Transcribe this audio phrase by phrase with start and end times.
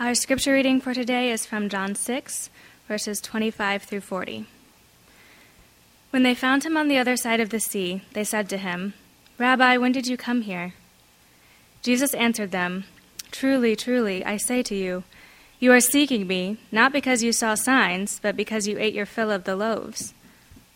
[0.00, 2.48] Our scripture reading for today is from John 6,
[2.88, 4.46] verses 25 through 40.
[6.08, 8.94] When they found him on the other side of the sea, they said to him,
[9.36, 10.72] Rabbi, when did you come here?
[11.82, 12.84] Jesus answered them,
[13.30, 15.04] Truly, truly, I say to you,
[15.58, 19.30] you are seeking me, not because you saw signs, but because you ate your fill
[19.30, 20.14] of the loaves.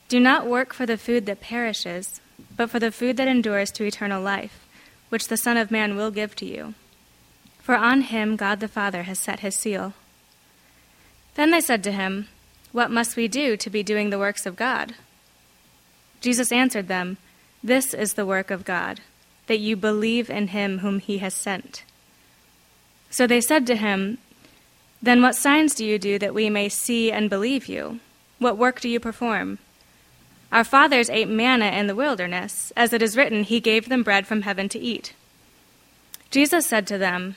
[0.09, 2.20] Do not work for the food that perishes,
[2.54, 4.66] but for the food that endures to eternal life,
[5.09, 6.75] which the Son of Man will give to you.
[7.65, 9.95] For on him God the Father has set his seal.
[11.34, 12.29] Then they said to him,
[12.73, 14.95] What must we do to be doing the works of God?
[16.21, 17.16] Jesus answered them,
[17.62, 19.01] This is the work of God,
[19.47, 21.85] that you believe in him whom he has sent.
[23.09, 24.19] So they said to him,
[25.01, 27.99] Then what signs do you do that we may see and believe you?
[28.38, 29.59] What work do you perform?
[30.52, 32.74] Our fathers ate manna in the wilderness.
[32.77, 35.15] As it is written, He gave them bread from heaven to eat.
[36.30, 37.37] Jesus said to them,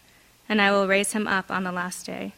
[0.51, 2.33] and I will raise him up on the last day.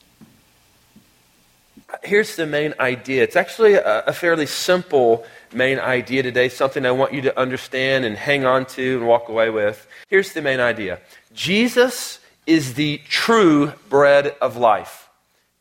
[2.04, 3.24] Here's the main idea.
[3.24, 8.06] It's actually a, a fairly simple main idea today, something I want you to understand
[8.06, 9.88] and hang on to and walk away with.
[10.10, 11.00] Here's the main idea
[11.34, 15.10] Jesus is the true bread of life.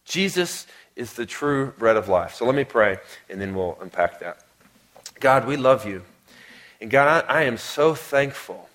[0.05, 2.35] Jesus is the true bread of life.
[2.35, 2.99] So let me pray,
[3.31, 4.45] and then we'll unpack that.
[5.21, 6.03] God, we love you.
[6.83, 8.69] And God, I, I am so thankful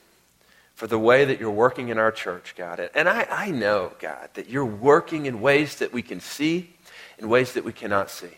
[0.78, 2.92] for the way that you're working in our church, God.
[2.94, 6.70] And I, I know, God, that you're working in ways that we can see,
[7.18, 8.30] in ways that we cannot see.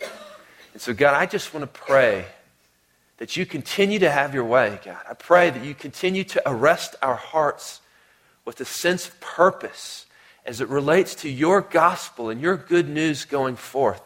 [0.72, 2.25] And so, God, I just want to pray
[3.17, 5.01] that you continue to have your way, God.
[5.09, 7.81] I pray that you continue to arrest our hearts
[8.45, 10.06] with a sense of purpose
[10.45, 14.01] as it relates to your gospel and your good news going forth.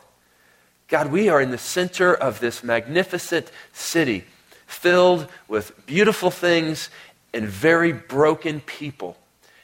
[0.88, 4.24] God, we are in the center of this magnificent city
[4.66, 6.90] filled with beautiful things
[7.34, 9.18] and very broken people.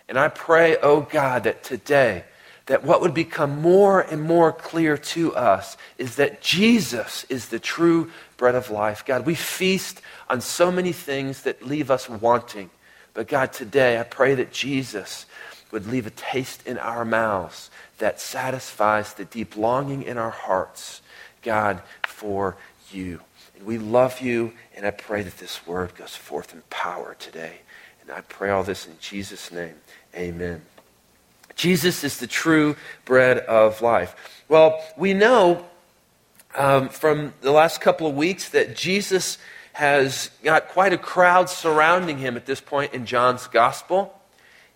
[0.07, 2.24] And I pray, oh God, that today,
[2.66, 7.59] that what would become more and more clear to us is that Jesus is the
[7.59, 9.06] true bread of life.
[9.06, 12.69] God, we feast on so many things that leave us wanting.
[13.13, 15.25] But God, today I pray that Jesus
[15.72, 17.69] would leave a taste in our mouths
[18.00, 21.01] that satisfies the deep longing in our hearts,
[21.41, 22.56] God, for
[22.91, 23.22] you.
[23.59, 27.58] And we love you, and I pray that this word goes forth in power today.
[28.02, 29.75] And I pray all this in Jesus' name.
[30.16, 30.62] Amen.
[31.56, 34.16] Jesus is the true bread of life.
[34.48, 35.66] Well, we know
[36.56, 39.38] um, from the last couple of weeks that Jesus
[39.74, 44.18] has got quite a crowd surrounding him at this point in John's gospel.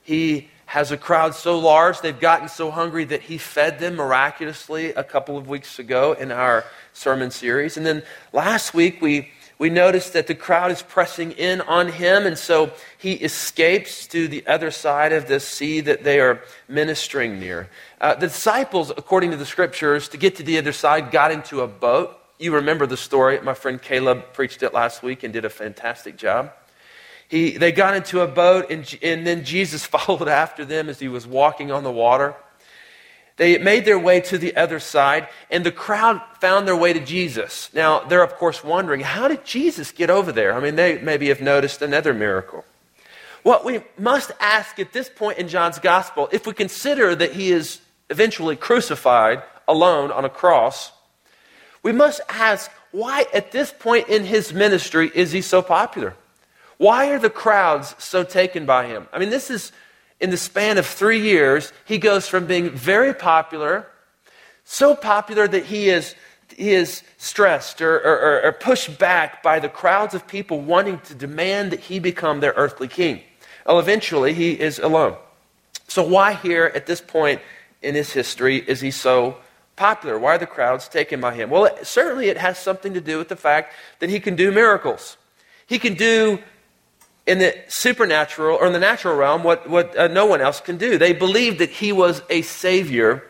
[0.02, 4.90] He has a crowd so large, they've gotten so hungry that he fed them miraculously
[4.90, 7.78] a couple of weeks ago in our sermon series.
[7.78, 8.02] And then
[8.32, 9.30] last week, we
[9.60, 14.28] we notice that the crowd is pressing in on him, and so he escapes to
[14.28, 17.70] the other side of the sea that they are ministering near.
[18.02, 21.62] Uh, the disciples, according to the scriptures, to get to the other side, got into
[21.62, 22.18] a boat.
[22.40, 23.40] You remember the story.
[23.42, 26.52] My friend Caleb preached it last week and did a fantastic job.
[27.28, 31.08] He, they got into a boat, and, and then Jesus followed after them as he
[31.08, 32.36] was walking on the water.
[33.36, 37.00] They made their way to the other side, and the crowd found their way to
[37.00, 37.70] Jesus.
[37.74, 40.54] Now, they're, of course, wondering, how did Jesus get over there?
[40.54, 42.64] I mean, they maybe have noticed another miracle.
[43.42, 47.52] What we must ask at this point in John's gospel, if we consider that he
[47.52, 50.92] is eventually crucified alone on a cross,
[51.82, 56.16] we must ask, why at this point in his ministry is he so popular?
[56.84, 59.08] Why are the crowds so taken by him?
[59.14, 59.72] I mean, this is
[60.20, 63.88] in the span of three years, he goes from being very popular,
[64.66, 66.14] so popular that he is,
[66.54, 71.16] he is stressed or, or, or pushed back by the crowds of people wanting to
[71.16, 73.22] demand that he become their earthly king.
[73.66, 75.16] Well, eventually, he is alone.
[75.88, 77.40] So, why here at this point
[77.82, 79.38] in his history is he so
[79.78, 80.20] popular?
[80.20, 81.50] Why are the crowds taken by him?
[81.50, 84.52] Well, it, certainly it has something to do with the fact that he can do
[84.52, 85.16] miracles.
[85.66, 86.40] He can do
[87.26, 90.78] in the supernatural or in the natural realm what, what uh, no one else can
[90.78, 90.98] do.
[90.98, 93.24] They believed that he was a savior,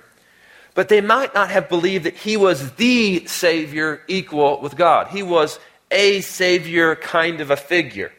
[0.73, 5.07] but they might not have believed that he was the savior equal with God.
[5.07, 5.59] He was
[5.91, 8.11] a savior kind of a figure.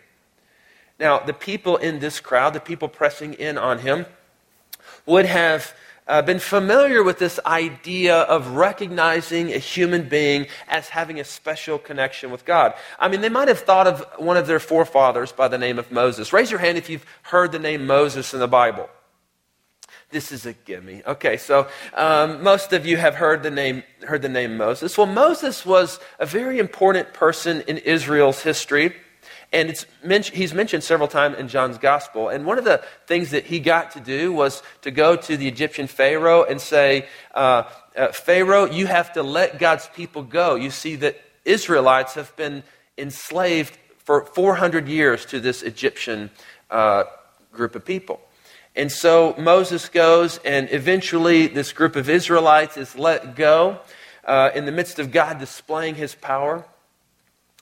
[1.00, 4.06] Now, the people in this crowd, the people pressing in on him,
[5.06, 5.74] would have
[6.06, 11.78] uh, been familiar with this idea of recognizing a human being as having a special
[11.78, 12.74] connection with God.
[12.98, 15.90] I mean, they might have thought of one of their forefathers by the name of
[15.90, 16.32] Moses.
[16.32, 18.88] Raise your hand if you've heard the name Moses in the Bible.
[20.10, 21.02] This is a gimme.
[21.04, 24.96] Okay, so um, most of you have heard the name heard the name Moses.
[24.96, 28.94] Well, Moses was a very important person in Israel's history.
[29.54, 29.86] And it's
[30.30, 32.28] he's mentioned several times in John's gospel.
[32.28, 35.46] And one of the things that he got to do was to go to the
[35.46, 37.62] Egyptian Pharaoh and say, uh,
[37.96, 40.56] uh, Pharaoh, you have to let God's people go.
[40.56, 42.64] You see that Israelites have been
[42.98, 46.30] enslaved for 400 years to this Egyptian
[46.68, 47.04] uh,
[47.52, 48.20] group of people.
[48.74, 53.78] And so Moses goes, and eventually this group of Israelites is let go
[54.24, 56.64] uh, in the midst of God displaying his power.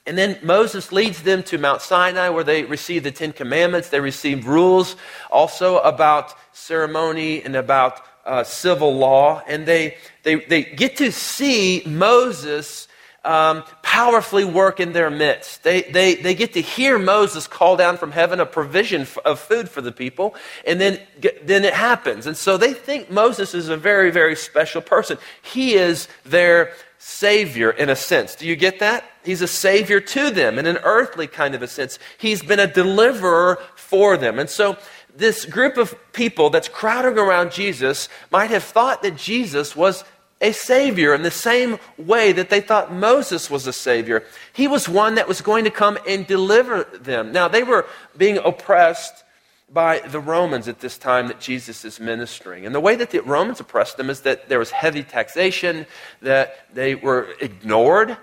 [0.06, 3.88] And then Moses leads them to Mount Sinai where they receive the Ten Commandments.
[3.88, 4.96] They receive rules
[5.31, 9.43] also about ceremony and about uh, civil law.
[9.46, 12.88] And they, they, they get to see Moses
[13.24, 15.62] um, powerfully work in their midst.
[15.62, 19.69] They, they, they get to hear Moses call down from heaven a provision of food
[19.69, 20.34] for the people,
[20.66, 21.00] and then,
[21.44, 22.26] then it happens.
[22.26, 25.19] And so they think Moses is a very, very special person.
[25.42, 28.34] He is their savior in a sense.
[28.34, 29.04] Do you get that?
[29.24, 31.98] He's a savior to them in an earthly kind of a sense.
[32.19, 34.38] He's been a deliverer for them.
[34.38, 34.78] And so
[35.14, 40.04] this group of people that's crowding around Jesus might have thought that Jesus was
[40.43, 44.25] a savior in the same way that they thought Moses was a savior.
[44.53, 47.33] He was one that was going to come and deliver them.
[47.33, 47.87] Now, they were
[48.17, 49.25] being oppressed
[49.73, 52.67] by the Romans at this time that Jesus is ministering.
[52.67, 55.87] And the way that the Romans oppressed them is that there was heavy taxation,
[56.21, 58.19] that they were ignored,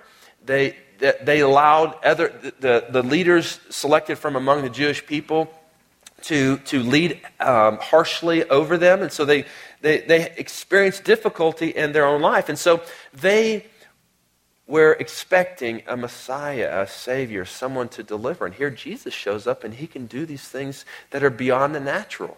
[0.46, 2.28] they, that they allowed other,
[2.60, 5.52] the, the leaders selected from among the Jewish people
[6.24, 9.02] to, to lead um, harshly over them.
[9.02, 9.46] And so they,
[9.82, 12.50] they, they experienced difficulty in their own life.
[12.50, 12.82] And so
[13.14, 13.66] they
[14.70, 18.46] we're expecting a Messiah, a Savior, someone to deliver.
[18.46, 21.80] And here Jesus shows up and he can do these things that are beyond the
[21.80, 22.38] natural.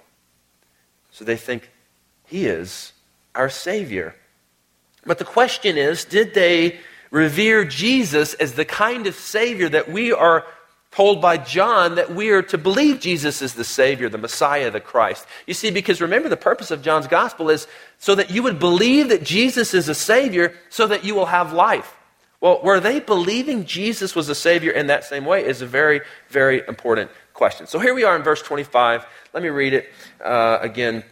[1.11, 1.69] So they think
[2.25, 2.93] he is
[3.35, 4.15] our Savior.
[5.05, 6.79] But the question is did they
[7.11, 10.45] revere Jesus as the kind of Savior that we are
[10.91, 14.81] told by John that we are to believe Jesus is the Savior, the Messiah, the
[14.81, 15.25] Christ.
[15.47, 17.65] You see, because remember, the purpose of John's Gospel is
[17.97, 21.53] so that you would believe that Jesus is a Savior so that you will have
[21.53, 21.95] life.
[22.41, 26.01] Well, were they believing Jesus was a Savior in that same way is a very,
[26.29, 27.67] very important question.
[27.67, 29.05] So here we are in verse 25.
[29.33, 29.89] Let me read it
[30.23, 31.03] uh, again,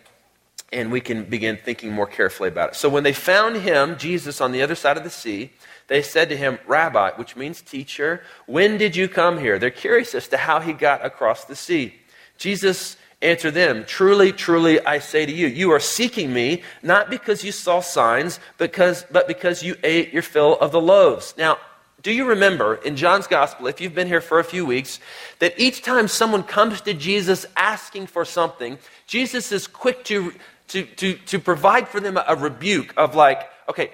[0.73, 2.75] and we can begin thinking more carefully about it.
[2.75, 5.51] So when they found him, Jesus, on the other side of the sea,
[5.89, 9.59] they said to him, Rabbi, which means teacher, when did you come here?
[9.59, 11.95] They're curious as to how he got across the sea.
[12.37, 17.43] Jesus answered them, Truly, truly, I say to you, you are seeking me not because
[17.43, 21.33] you saw signs, because, but because you ate your fill of the loaves.
[21.37, 21.57] Now,
[22.01, 24.99] do you remember in John's gospel, if you've been here for a few weeks,
[25.39, 30.33] that each time someone comes to Jesus asking for something, Jesus is quick to,
[30.69, 33.91] to, to, to provide for them a, a rebuke of, like, okay,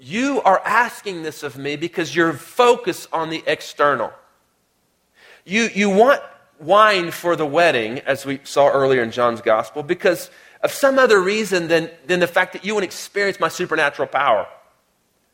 [0.00, 4.10] you are asking this of me because you're focused on the external.
[5.44, 6.22] You, you want
[6.58, 10.30] wine for the wedding, as we saw earlier in John's gospel, because
[10.62, 14.08] of some other reason than, than the fact that you want to experience my supernatural
[14.08, 14.46] power.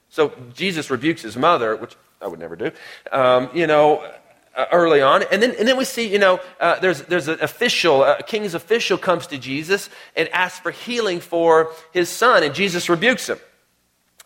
[0.08, 2.73] So Jesus rebukes his mother, which I would never do,
[3.12, 4.08] um, you know,
[4.56, 5.23] uh, early on.
[5.30, 8.54] And then, and then we see, you know, uh, there's, there's an official, a king's
[8.54, 13.38] official comes to Jesus and asks for healing for his son, and Jesus rebukes him.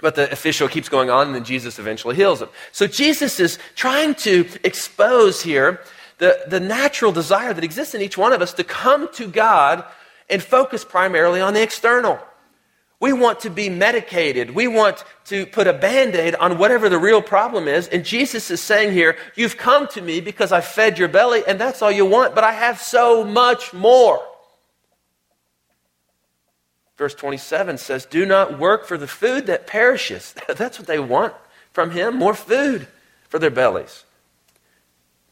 [0.01, 2.49] But the official keeps going on, and then Jesus eventually heals him.
[2.73, 5.81] So Jesus is trying to expose here
[6.19, 9.85] the, the natural desire that exists in each one of us to come to God
[10.29, 12.19] and focus primarily on the external.
[13.01, 14.51] We want to be medicated.
[14.55, 17.89] We want to put a band aid on whatever the real problem is.
[17.89, 21.59] And Jesus is saying here, You've come to me because I fed your belly, and
[21.59, 24.21] that's all you want, but I have so much more.
[27.01, 30.35] Verse 27 says, Do not work for the food that perishes.
[30.49, 31.33] That's what they want
[31.73, 32.87] from Him more food
[33.29, 34.05] for their bellies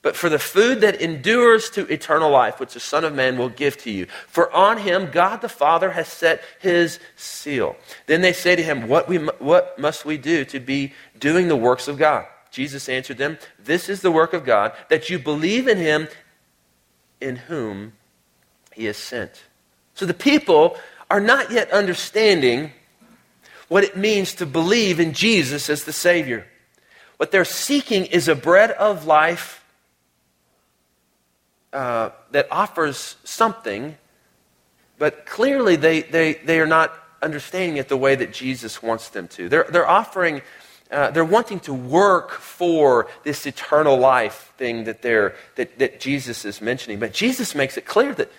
[0.00, 3.48] but for the food that endures to eternal life, which the Son of Man will
[3.48, 4.06] give to you.
[4.28, 7.76] For on him God the Father has set his seal.
[8.06, 11.56] Then they say to him, What, we, what must we do to be doing the
[11.56, 12.26] works of God?
[12.50, 16.08] Jesus answered them, This is the work of God, that you believe in him
[17.20, 17.92] in whom
[18.72, 19.44] he is sent.
[19.94, 20.78] So the people
[21.10, 22.72] are not yet understanding
[23.68, 26.46] what it means to believe in Jesus as the Savior.
[27.18, 29.64] What they're seeking is a bread of life
[31.72, 33.96] uh, that offers something,
[34.98, 39.28] but clearly they, they, they are not understanding it the way that Jesus wants them
[39.28, 39.48] to.
[39.48, 40.42] They're, they're offering,
[40.90, 46.44] uh, they're wanting to work for this eternal life thing that, they're, that, that Jesus
[46.44, 46.98] is mentioning.
[46.98, 48.30] But Jesus makes it clear that,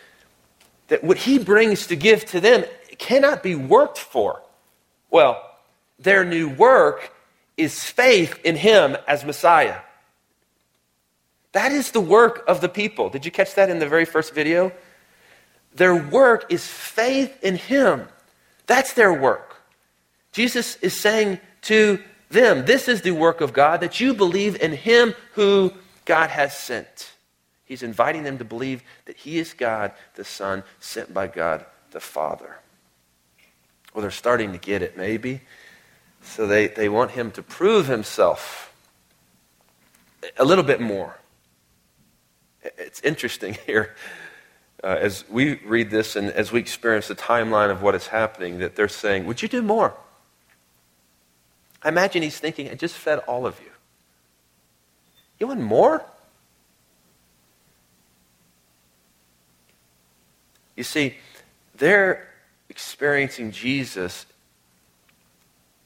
[0.90, 2.66] that what he brings to give to them
[2.98, 4.42] cannot be worked for.
[5.10, 5.42] Well,
[5.98, 7.14] their new work
[7.58, 9.80] is faith in him as Messiah.
[11.52, 13.10] That is the work of the people.
[13.10, 14.72] Did you catch that in the very first video?
[15.76, 18.08] Their work is faith in him.
[18.68, 19.56] That's their work.
[20.32, 24.74] Jesus is saying to them, This is the work of God, that you believe in
[24.74, 25.74] him who
[26.06, 27.12] God has sent.
[27.70, 32.00] He's inviting them to believe that he is God, the Son, sent by God, the
[32.00, 32.58] Father.
[33.94, 35.42] Well, they're starting to get it, maybe.
[36.24, 38.74] So they, they want him to prove himself
[40.36, 41.20] a little bit more.
[42.64, 43.96] It's interesting here
[44.84, 48.58] uh, as we read this and as we experience the timeline of what is happening
[48.60, 49.94] that they're saying, Would you do more?
[51.84, 53.70] I imagine he's thinking, I just fed all of you.
[55.40, 56.04] You want more?
[60.80, 61.18] You see,
[61.76, 62.30] they're
[62.70, 64.26] experiencing Jesus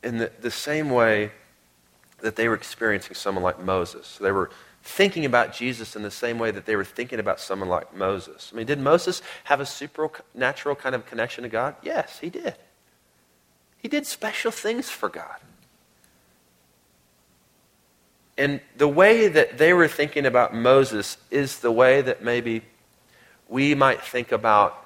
[0.03, 1.31] in the, the same way
[2.21, 4.19] that they were experiencing someone like Moses.
[4.21, 4.51] They were
[4.83, 8.51] thinking about Jesus in the same way that they were thinking about someone like Moses.
[8.53, 11.75] I mean, did Moses have a supernatural kind of connection to God?
[11.81, 12.53] Yes, he did.
[13.79, 15.39] He did special things for God.
[18.37, 22.61] And the way that they were thinking about Moses is the way that maybe
[23.49, 24.81] we might think about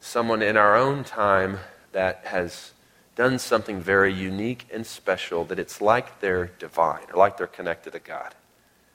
[0.00, 1.58] someone in our own time
[1.92, 2.72] that has
[3.16, 7.92] done something very unique and special that it's like they're divine or like they're connected
[7.92, 8.34] to God.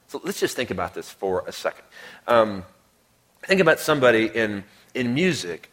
[0.07, 1.85] So let's just think about this for a second.
[2.27, 2.63] Um,
[3.43, 5.71] think about somebody in, in music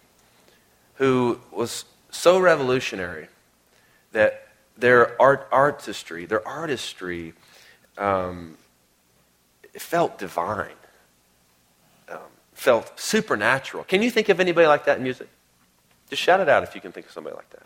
[0.94, 3.28] who was so revolutionary
[4.12, 7.34] that their art, artistry, their artistry,
[7.96, 8.56] um,
[9.78, 10.76] felt divine,
[12.52, 13.84] felt supernatural.
[13.84, 15.28] Can you think of anybody like that in music?
[16.08, 17.62] Just shout it out if you can think of somebody like that.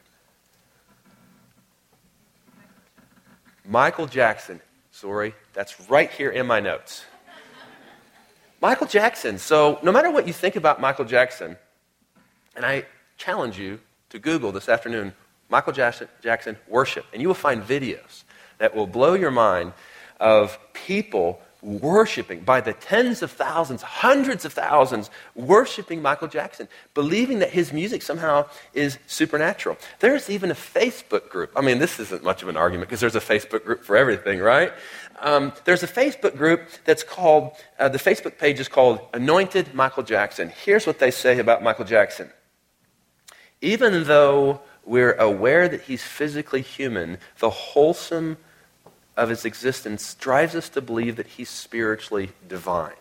[3.64, 4.61] Michael Jackson.
[4.93, 7.05] Sorry, that's right here in my notes.
[8.61, 9.38] Michael Jackson.
[9.38, 11.57] So, no matter what you think about Michael Jackson,
[12.55, 12.87] and I
[13.19, 15.12] challenge you to Google this afternoon
[15.49, 18.25] Michael Jackson, Jackson worship, and you will find videos
[18.59, 19.73] that will blow your mind
[20.19, 27.41] of people worshiping by the tens of thousands, hundreds of thousands, worshiping Michael Jackson, believing
[27.41, 29.77] that his music somehow is supernatural.
[30.01, 31.51] There's even a Facebook group.
[31.57, 34.41] I mean, this isn't much of an argument because there's a Facebook group for everything,
[34.41, 34.73] right?
[35.21, 40.03] Um, there's a Facebook group that's called, uh, the Facebook page is called Anointed Michael
[40.03, 40.53] Jackson.
[40.65, 42.31] Here's what they say about Michael Jackson.
[43.63, 48.37] Even though we're aware that he's physically human, the wholesome
[49.16, 52.92] of his existence drives us to believe that he's spiritually divine.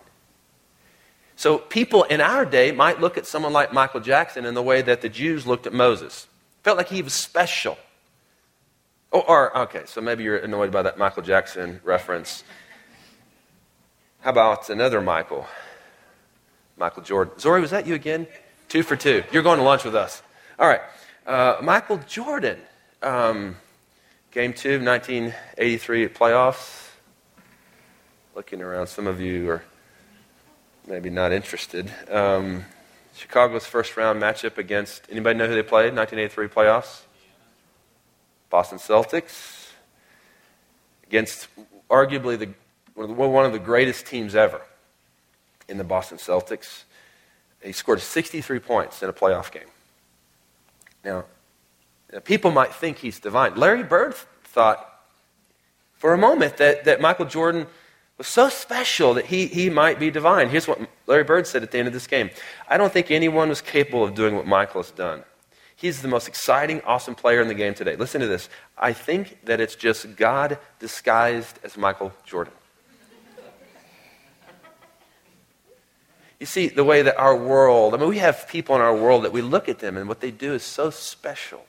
[1.36, 4.82] So people in our day might look at someone like Michael Jackson in the way
[4.82, 6.28] that the Jews looked at Moses.
[6.64, 7.78] Felt like he was special.
[9.12, 12.44] Or, or okay, so maybe you're annoyed by that Michael Jackson reference.
[14.22, 15.46] How about another Michael?
[16.78, 17.38] Michael Jordan.
[17.38, 18.28] Zori, was that you again?
[18.70, 19.24] Two for two.
[19.32, 20.22] You're going to lunch with us.
[20.58, 20.82] All right.
[21.28, 22.60] Uh, Michael Jordan.
[23.04, 23.58] Um,
[24.36, 26.90] Game two, 1983 playoffs.
[28.36, 29.64] Looking around, some of you are
[30.86, 31.90] maybe not interested.
[32.12, 32.66] Um,
[33.16, 35.96] Chicago's first round matchup against anybody know who they played?
[35.96, 37.04] 1983 playoffs.
[38.50, 39.70] Boston Celtics
[41.08, 41.48] against
[41.90, 42.50] arguably the
[42.94, 44.62] one of the greatest teams ever
[45.70, 46.84] in the Boston Celtics.
[47.64, 49.70] He scored 63 points in a playoff game.
[51.06, 51.24] Now,
[52.16, 53.56] Uh, people might think he's divine.
[53.56, 55.02] Larry Bird thought
[55.94, 57.68] for a moment that, that Michael Jordan
[58.18, 60.50] was so special that he, he might be divine.
[60.50, 62.30] Here's what Larry Bird said at the end of this game
[62.70, 65.24] I don't think anyone was capable of doing what Michael has done.
[65.76, 67.98] He's the most exciting, awesome player in the game today.
[67.98, 68.48] Listen to this.
[68.78, 72.54] I think that it's just God disguised as Michael Jordan.
[76.40, 79.26] You see, the way that our world, I mean, we have people in our world
[79.26, 81.66] that we look at them and what they do is so special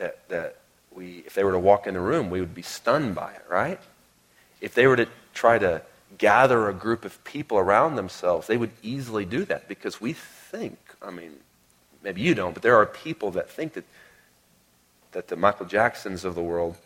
[0.00, 0.56] that, that
[0.90, 3.44] we, if they were to walk in the room, we would be stunned by it,
[3.48, 3.78] right?
[4.60, 5.82] If they were to try to
[6.18, 10.78] gather a group of people around themselves, they would easily do that because we think,
[11.00, 11.34] I mean,
[12.02, 13.84] maybe you don't, but there are people that think that,
[15.12, 16.76] that the Michael Jacksons of the world,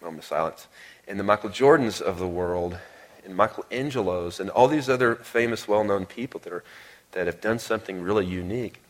[0.00, 0.66] moment of silence,
[1.06, 2.78] and the Michael Jordans of the world,
[3.24, 6.64] and Michelangelos, and all these other famous, well known people that, are,
[7.12, 8.80] that have done something really unique,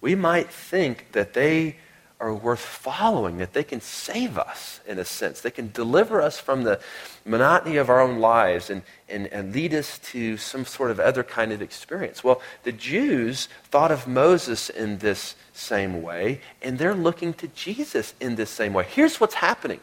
[0.00, 1.76] we might think that they
[2.22, 5.40] are worth following, that they can save us in a sense.
[5.40, 6.80] They can deliver us from the
[7.26, 11.24] monotony of our own lives and, and, and lead us to some sort of other
[11.24, 12.22] kind of experience.
[12.22, 18.14] Well, the Jews thought of Moses in this same way, and they're looking to Jesus
[18.20, 18.84] in this same way.
[18.84, 19.80] Here's what's happening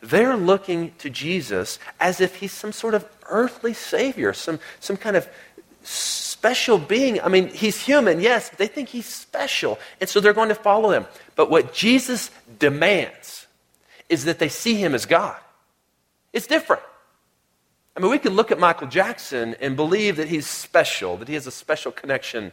[0.00, 5.16] they're looking to Jesus as if he's some sort of earthly savior, some, some kind
[5.16, 5.28] of
[6.44, 7.18] special being.
[7.22, 9.78] I mean, he's human, yes, but they think he's special.
[9.98, 11.06] And so they're going to follow him.
[11.36, 13.46] But what Jesus demands
[14.10, 15.38] is that they see him as God.
[16.34, 16.82] It's different.
[17.96, 21.34] I mean, we can look at Michael Jackson and believe that he's special, that he
[21.34, 22.52] has a special connection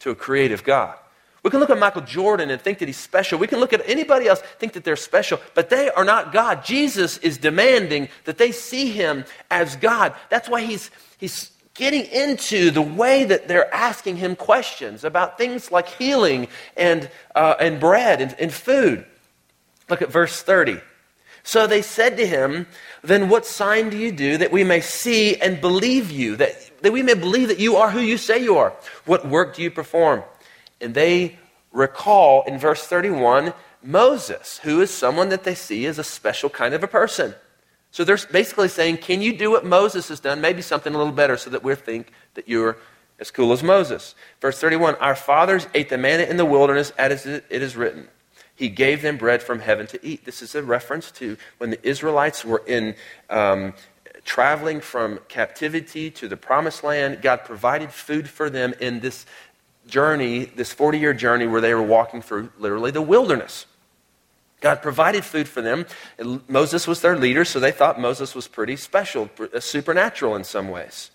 [0.00, 0.96] to a creative God.
[1.44, 3.38] We can look at Michael Jordan and think that he's special.
[3.38, 6.64] We can look at anybody else, think that they're special, but they are not God.
[6.64, 10.14] Jesus is demanding that they see him as God.
[10.30, 15.72] That's why he's, he's getting into the way that they're asking him questions about things
[15.72, 16.46] like healing
[16.76, 19.06] and, uh, and bread and, and food.
[19.88, 20.78] Look at verse 30.
[21.42, 22.66] So they said to him,
[23.02, 26.92] Then what sign do you do that we may see and believe you, that, that
[26.92, 28.74] we may believe that you are who you say you are?
[29.06, 30.22] What work do you perform?
[30.82, 31.38] And they
[31.72, 36.74] recall in verse 31 Moses, who is someone that they see as a special kind
[36.74, 37.34] of a person.
[37.90, 40.40] So they're basically saying, Can you do what Moses has done?
[40.40, 42.76] Maybe something a little better so that we think that you're
[43.18, 44.14] as cool as Moses.
[44.40, 48.08] Verse 31 Our fathers ate the manna in the wilderness, as it is written.
[48.54, 50.24] He gave them bread from heaven to eat.
[50.24, 52.94] This is a reference to when the Israelites were in.
[53.28, 53.74] Um,
[54.24, 59.26] traveling from captivity to the promised land, God provided food for them in this
[59.86, 63.66] journey, this 40 year journey where they were walking through literally the wilderness.
[64.60, 65.86] God provided food for them.
[66.48, 70.68] Moses was their leader, so they thought Moses was pretty special, uh, supernatural in some
[70.68, 71.10] ways.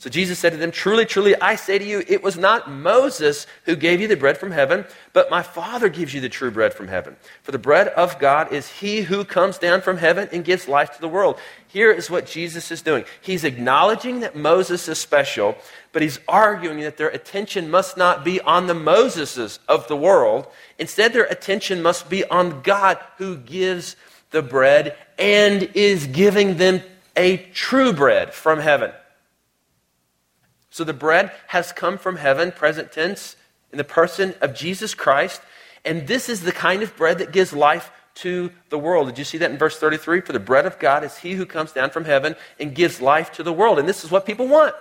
[0.00, 3.46] So Jesus said to them, Truly, truly, I say to you, it was not Moses
[3.66, 6.72] who gave you the bread from heaven, but my Father gives you the true bread
[6.72, 7.16] from heaven.
[7.42, 10.94] For the bread of God is he who comes down from heaven and gives life
[10.94, 11.38] to the world.
[11.68, 13.04] Here is what Jesus is doing.
[13.20, 15.54] He's acknowledging that Moses is special,
[15.92, 20.46] but he's arguing that their attention must not be on the Moseses of the world.
[20.78, 23.96] Instead, their attention must be on God who gives
[24.30, 26.80] the bread and is giving them
[27.18, 28.92] a true bread from heaven.
[30.80, 33.36] So the bread has come from heaven, present tense,
[33.70, 35.42] in the person of Jesus Christ.
[35.84, 39.08] And this is the kind of bread that gives life to the world.
[39.08, 40.22] Did you see that in verse 33?
[40.22, 43.30] For the bread of God is he who comes down from heaven and gives life
[43.32, 43.78] to the world.
[43.78, 44.74] And this is what people want.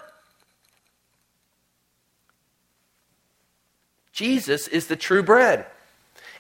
[4.14, 5.66] Jesus is the true bread.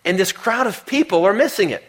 [0.05, 1.83] And this crowd of people are missing it.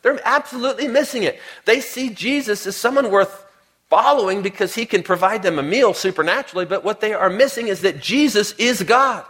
[0.00, 1.38] They're absolutely missing it.
[1.66, 3.43] They see Jesus as someone worth
[3.88, 7.82] following because he can provide them a meal supernaturally, but what they are missing is
[7.82, 9.24] that Jesus is God.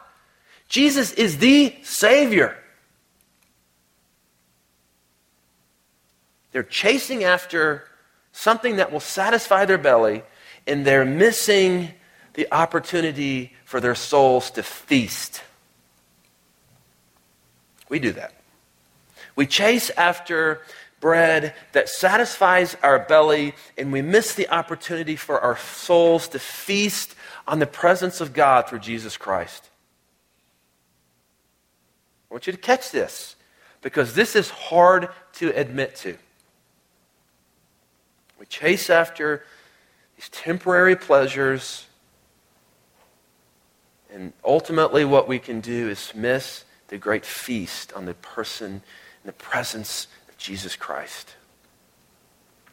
[0.68, 2.56] Jesus is the Savior.
[6.52, 7.84] They're chasing after
[8.32, 10.22] something that will satisfy their belly,
[10.66, 11.90] and they're missing
[12.34, 15.42] the opportunity for their souls to feast.
[17.88, 18.32] We do that.
[19.36, 20.62] We chase after
[21.04, 27.14] bread that satisfies our belly, and we miss the opportunity for our souls to feast
[27.46, 29.68] on the presence of God through Jesus Christ.
[32.30, 33.36] I want you to catch this
[33.82, 36.16] because this is hard to admit to.
[38.40, 39.44] We chase after
[40.16, 41.84] these temporary pleasures
[44.10, 48.82] and ultimately, what we can do is miss the great feast on the person and
[49.24, 50.06] the presence
[50.44, 51.34] Jesus Christ.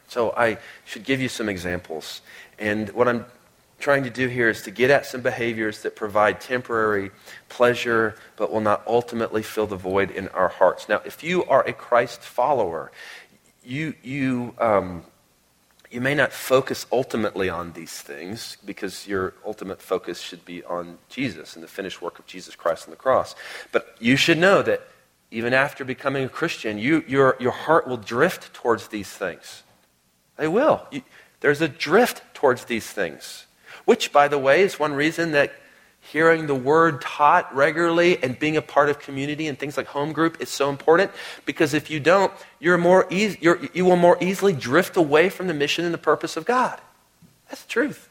[0.08, 2.20] So, I should give you some examples.
[2.58, 3.24] And what I'm
[3.78, 7.10] trying to do here is to get at some behaviors that provide temporary
[7.48, 10.86] pleasure but will not ultimately fill the void in our hearts.
[10.86, 12.92] Now, if you are a Christ follower,
[13.64, 15.04] you, you um,
[15.90, 20.98] you may not focus ultimately on these things because your ultimate focus should be on
[21.08, 23.34] Jesus and the finished work of Jesus Christ on the cross.
[23.72, 24.88] But you should know that
[25.32, 29.62] even after becoming a Christian, you, your, your heart will drift towards these things.
[30.36, 30.86] They will.
[30.90, 31.02] You,
[31.40, 33.46] there's a drift towards these things.
[33.84, 35.52] which, by the way, is one reason that
[36.00, 40.12] hearing the word taught regularly and being a part of community and things like home
[40.12, 41.10] group is so important
[41.46, 45.46] because if you don't, you're more easy, you're, you will more easily drift away from
[45.46, 46.80] the mission and the purpose of God.
[47.48, 48.08] That's the truth.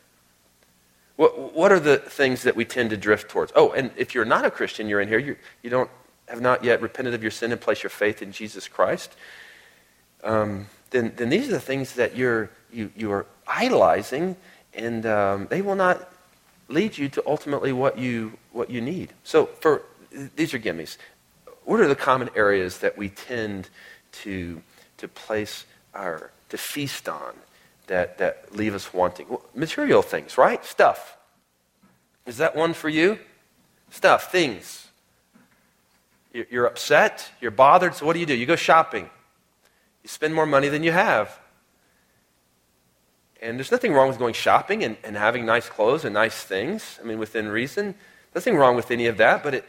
[1.17, 3.51] What, what are the things that we tend to drift towards?
[3.55, 5.89] Oh, and if you're not a Christian, you're in here, you, you don't
[6.31, 9.15] have not yet repented of your sin and placed your faith in Jesus Christ,
[10.23, 14.37] um, then, then these are the things that you're, you, you are idolizing,
[14.73, 16.09] and um, they will not
[16.69, 19.11] lead you to ultimately what you, what you need.
[19.23, 19.83] So, for
[20.35, 20.97] these are gimmies.
[21.65, 23.69] What are the common areas that we tend
[24.23, 24.61] to,
[24.97, 27.33] to place our, to feast on
[27.87, 29.27] that, that leave us wanting?
[29.29, 30.63] Well, material things, right?
[30.65, 31.17] Stuff.
[32.25, 33.19] Is that one for you?
[33.89, 34.87] Stuff, things.
[36.33, 38.35] You're upset, you're bothered, so what do you do?
[38.35, 39.09] You go shopping.
[40.03, 41.37] You spend more money than you have.
[43.41, 46.99] And there's nothing wrong with going shopping and, and having nice clothes and nice things.
[47.01, 47.95] I mean, within reason.
[48.35, 49.65] Nothing wrong with any of that, but, it,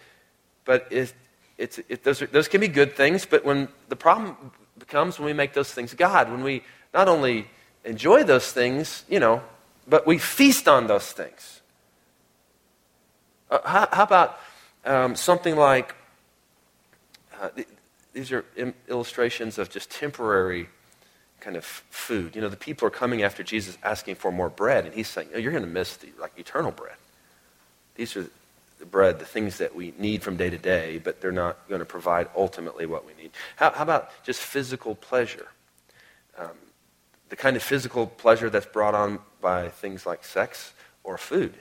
[0.64, 1.12] but it,
[1.58, 3.26] it's, it, those, are, those can be good things.
[3.26, 4.36] But when the problem
[4.78, 6.62] becomes when we make those things God, when we
[6.94, 7.48] not only
[7.84, 9.42] enjoy those things, you know,
[9.88, 11.60] but we feast on those things.
[13.50, 14.38] Uh, how, how, about
[14.84, 15.94] um, something like
[17.42, 17.68] uh, th-
[18.12, 18.44] these are
[18.88, 20.68] illustrations of just temporary
[21.40, 22.36] kind of food.
[22.36, 25.28] You know, the people are coming after Jesus asking for more bread, and he's saying,
[25.34, 26.96] oh, You're going to miss the like eternal bread.
[27.96, 28.26] These are
[28.78, 31.80] the bread, the things that we need from day to day, but they're not going
[31.80, 33.32] to provide ultimately what we need.
[33.56, 35.48] How, how about just physical pleasure?
[36.38, 36.50] Um,
[37.28, 40.72] the kind of physical pleasure that's brought on by things like sex
[41.04, 41.54] or food.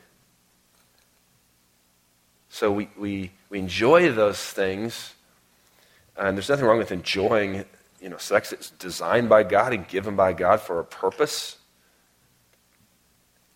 [2.49, 5.13] So we, we, we enjoy those things,
[6.27, 7.65] and there's nothing wrong with enjoying
[8.01, 11.57] you know, sex is designed by God and given by God for a purpose.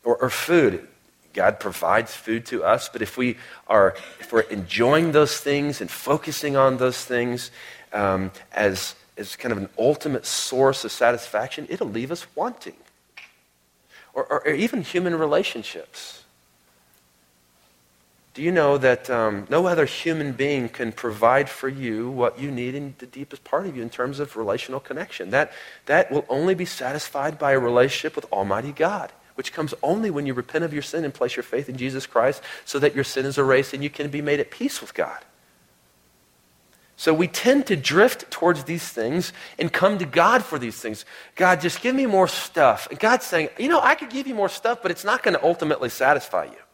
[0.04, 0.88] Or, or food.
[1.34, 5.92] God provides food to us, but if we are if we're enjoying those things and
[5.92, 7.52] focusing on those things
[7.92, 12.76] um, as as kind of an ultimate source of satisfaction, it'll leave us wanting.
[14.14, 16.25] Or, or, or even human relationships.
[18.36, 22.52] Do you know that um, no other human being can provide for you what you
[22.52, 25.30] need in the deepest part of you in terms of relational connection?
[25.30, 25.54] That,
[25.86, 30.26] that will only be satisfied by a relationship with Almighty God, which comes only when
[30.26, 33.06] you repent of your sin and place your faith in Jesus Christ so that your
[33.06, 35.24] sin is erased and you can be made at peace with God.
[36.98, 41.06] So we tend to drift towards these things and come to God for these things.
[41.38, 42.90] God, just give me more stuff.
[42.90, 45.38] And God's saying, you know, I could give you more stuff, but it's not going
[45.38, 46.65] to ultimately satisfy you.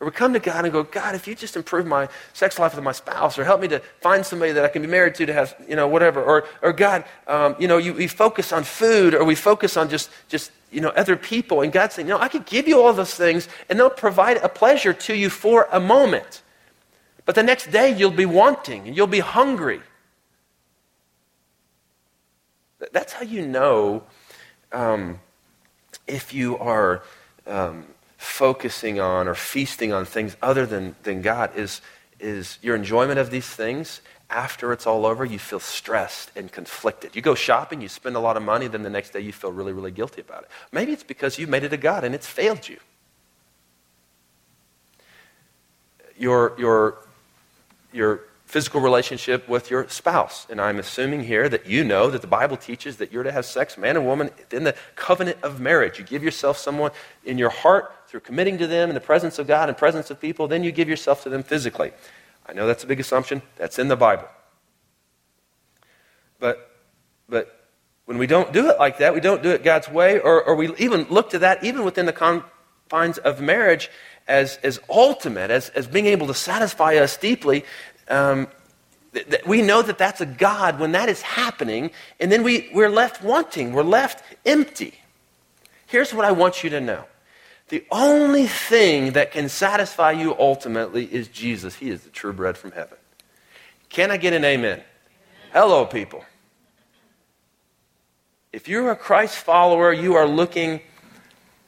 [0.00, 2.76] Or we come to God and go, God, if you just improve my sex life
[2.76, 5.26] with my spouse, or help me to find somebody that I can be married to
[5.26, 6.22] to have, you know, whatever.
[6.22, 9.88] Or, or God, um, you know, you, we focus on food, or we focus on
[9.88, 11.62] just, just, you know, other people.
[11.62, 14.36] And God's saying, you know, I could give you all those things, and they'll provide
[14.36, 16.42] a pleasure to you for a moment.
[17.24, 19.82] But the next day, you'll be wanting, and you'll be hungry.
[22.92, 24.04] That's how you know
[24.70, 25.18] um,
[26.06, 27.02] if you are.
[27.48, 27.86] Um,
[28.18, 31.80] focusing on or feasting on things other than, than God is,
[32.18, 34.02] is your enjoyment of these things.
[34.28, 37.16] After it's all over, you feel stressed and conflicted.
[37.16, 39.52] You go shopping, you spend a lot of money, then the next day you feel
[39.52, 40.50] really, really guilty about it.
[40.72, 42.78] Maybe it's because you made it a God and it's failed you.
[46.18, 46.98] Your, your,
[47.92, 50.46] your physical relationship with your spouse.
[50.48, 53.44] And I'm assuming here that you know that the Bible teaches that you're to have
[53.44, 55.98] sex, man and woman, in the covenant of marriage.
[55.98, 56.92] You give yourself someone
[57.26, 60.18] in your heart through committing to them in the presence of God and presence of
[60.18, 61.92] people, then you give yourself to them physically.
[62.46, 63.42] I know that's a big assumption.
[63.56, 64.26] That's in the Bible.
[66.40, 66.74] But,
[67.28, 67.68] but
[68.06, 70.56] when we don't do it like that, we don't do it God's way, or, or
[70.56, 73.90] we even look to that, even within the confines of marriage,
[74.26, 77.66] as, as ultimate, as, as being able to satisfy us deeply,
[78.08, 78.48] um,
[79.12, 81.90] th- we know that that's a God when that is happening,
[82.20, 84.94] and then we, we're left wanting, we're left empty.
[85.86, 87.04] Here's what I want you to know
[87.68, 91.74] the only thing that can satisfy you ultimately is Jesus.
[91.74, 92.96] He is the true bread from heaven.
[93.90, 94.72] Can I get an amen?
[94.72, 94.84] amen?
[95.52, 96.24] Hello, people.
[98.52, 100.80] If you're a Christ follower, you are looking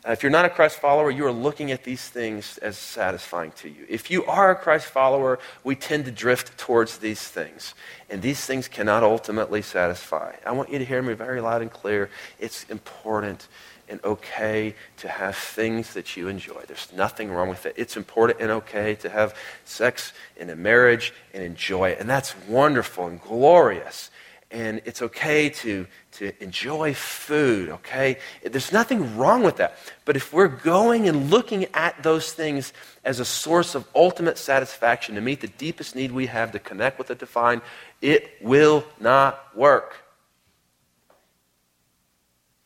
[0.06, 3.52] Uh, if you're not a Christ follower, you are looking at these things as satisfying
[3.52, 3.84] to you.
[3.86, 7.74] If you are a Christ follower, we tend to drift towards these things.
[8.08, 10.36] And these things cannot ultimately satisfy.
[10.46, 12.08] I want you to hear me very loud and clear.
[12.38, 13.46] It's important
[13.90, 16.62] and okay to have things that you enjoy.
[16.66, 17.74] There's nothing wrong with it.
[17.76, 19.34] It's important and okay to have
[19.64, 21.98] sex in a marriage and enjoy it.
[22.00, 24.09] And that's wonderful and glorious.
[24.50, 28.18] And it's okay to, to enjoy food, okay?
[28.42, 29.76] There's nothing wrong with that.
[30.04, 32.72] But if we're going and looking at those things
[33.04, 36.98] as a source of ultimate satisfaction to meet the deepest need we have to connect
[36.98, 37.62] with the divine,
[38.02, 39.96] it will not work.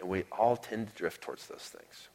[0.01, 2.09] And we all tend to drift towards those things.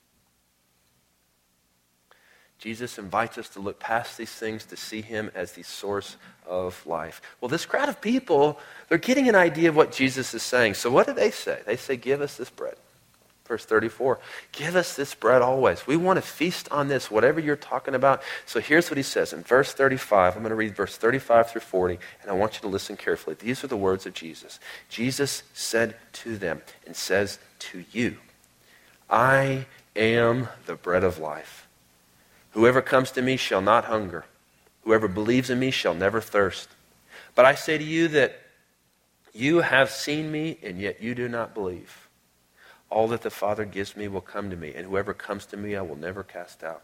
[2.60, 6.86] Jesus invites us to look past these things to see him as the source of
[6.86, 7.22] life.
[7.39, 10.74] Well, this crowd of people, they're getting an idea of what Jesus is saying.
[10.74, 11.62] So, what do they say?
[11.65, 12.76] They say, Give us this bread.
[13.45, 14.19] Verse 34
[14.52, 15.88] Give us this bread always.
[15.88, 18.22] We want to feast on this, whatever you're talking about.
[18.45, 20.36] So, here's what he says in verse 35.
[20.36, 23.38] I'm going to read verse 35 through 40, and I want you to listen carefully.
[23.39, 24.60] These are the words of Jesus.
[24.89, 28.17] Jesus said to them, and says to you,
[29.10, 31.69] I am the bread of life.
[32.52, 34.26] Whoever comes to me shall not hunger.
[34.84, 36.70] Whoever believes in me shall never thirst.
[37.36, 38.40] But I say to you that
[39.34, 42.08] you have seen me, and yet you do not believe.
[42.90, 45.76] All that the Father gives me will come to me, and whoever comes to me
[45.76, 46.82] I will never cast out.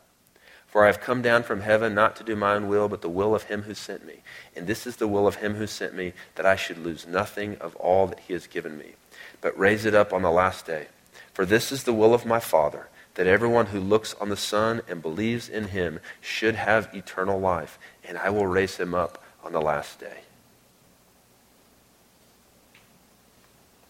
[0.68, 3.10] For I have come down from heaven not to do my own will, but the
[3.10, 4.22] will of him who sent me.
[4.56, 7.58] And this is the will of him who sent me, that I should lose nothing
[7.58, 8.94] of all that he has given me,
[9.42, 10.88] but raise it up on the last day.
[11.34, 14.82] For this is the will of my Father that everyone who looks on the Son
[14.88, 19.54] and believes in him should have eternal life, and I will raise him up on
[19.54, 20.20] the last day.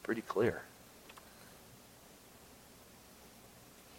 [0.04, 0.62] Pretty clear.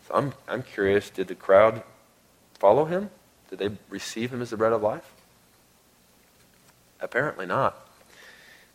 [0.06, 1.82] So I'm, I'm curious did the crowd
[2.58, 3.10] follow him?
[3.50, 5.12] Did they receive him as the bread of life?
[7.00, 7.76] Apparently not.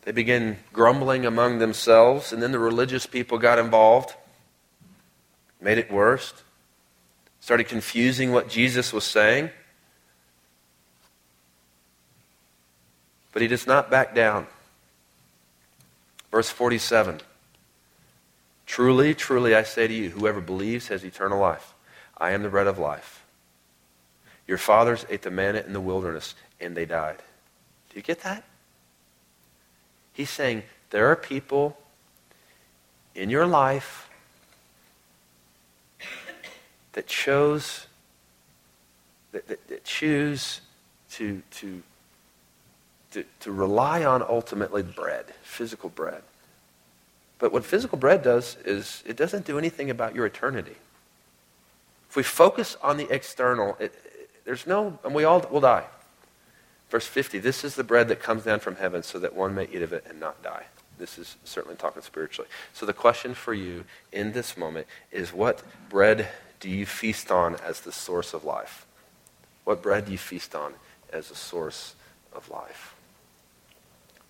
[0.04, 4.16] They began grumbling among themselves, and then the religious people got involved
[5.62, 6.34] made it worse,
[7.40, 9.50] started confusing what Jesus was saying.
[13.32, 14.48] But he does not back down.
[16.32, 17.22] Verse 47
[18.66, 21.74] Truly, truly, I say to you, whoever believes has eternal life.
[22.18, 23.24] I am the bread of life.
[24.48, 27.18] Your fathers ate the manna in the wilderness, and they died.
[27.90, 28.44] Do you get that?
[30.14, 31.78] He's saying there are people
[33.16, 34.10] in your life
[36.94, 37.88] that chose
[39.32, 40.62] that, that, that choose
[41.12, 41.82] to, to,
[43.12, 46.22] to, to rely on ultimately bread, physical bread.
[47.40, 50.76] But what physical bread does is it doesn't do anything about your eternity.
[52.10, 55.86] If we focus on the external, it, it, there's no, and we all will die.
[56.90, 59.68] Verse 50 This is the bread that comes down from heaven so that one may
[59.72, 60.66] eat of it and not die.
[61.00, 62.50] This is certainly talking spiritually.
[62.74, 66.28] So the question for you in this moment is what bread
[66.62, 68.86] do you feast on as the source of life?
[69.66, 70.74] What bread do you feast on
[71.12, 71.96] as a source
[72.34, 72.96] of life?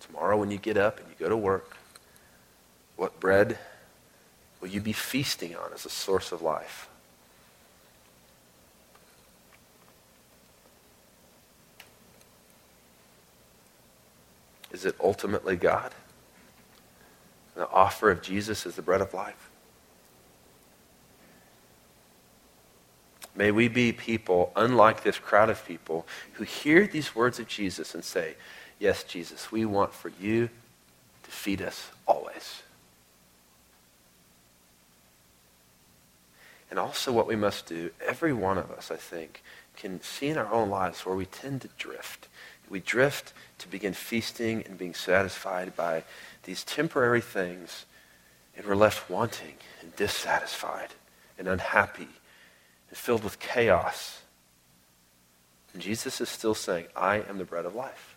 [0.00, 1.76] Tomorrow, when you get up and you go to work,
[2.96, 3.58] what bread
[4.60, 6.88] will you be feasting on as a source of life?
[14.72, 15.92] Is it ultimately God?
[17.54, 19.50] The offer of Jesus is the bread of life.
[23.34, 27.94] May we be people, unlike this crowd of people, who hear these words of Jesus
[27.94, 28.34] and say,
[28.78, 30.50] Yes, Jesus, we want for you
[31.22, 32.62] to feed us always.
[36.68, 39.42] And also, what we must do, every one of us, I think,
[39.76, 42.28] can see in our own lives where we tend to drift.
[42.68, 46.04] We drift to begin feasting and being satisfied by
[46.44, 47.84] these temporary things,
[48.56, 50.88] and we're left wanting and dissatisfied
[51.38, 52.08] and unhappy
[52.92, 54.20] and filled with chaos.
[55.72, 58.16] And Jesus is still saying, I am the bread of life.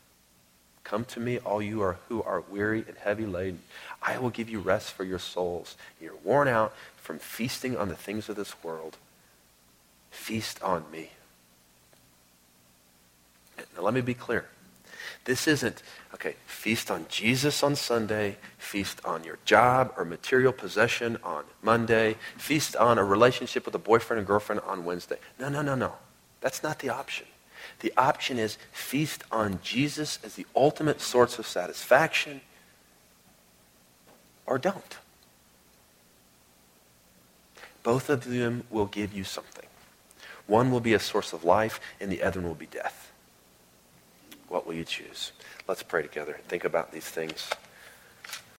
[0.84, 3.62] Come to me, all you are who are weary and heavy laden.
[4.02, 5.78] I will give you rest for your souls.
[6.02, 8.98] You're worn out from feasting on the things of this world.
[10.12, 11.12] Feast on me.
[13.78, 14.46] Now, let me be clear.
[15.26, 15.82] This isn't,
[16.14, 22.16] okay, feast on Jesus on Sunday, feast on your job or material possession on Monday,
[22.38, 25.18] feast on a relationship with a boyfriend and girlfriend on Wednesday.
[25.40, 25.94] No, no, no, no.
[26.42, 27.26] That's not the option.
[27.80, 32.42] The option is feast on Jesus as the ultimate source of satisfaction
[34.46, 34.98] or don't.
[37.82, 39.66] Both of them will give you something.
[40.46, 43.05] One will be a source of life, and the other will be death.
[44.48, 45.32] What will you choose?
[45.68, 46.34] Let's pray together.
[46.34, 47.50] and Think about these things.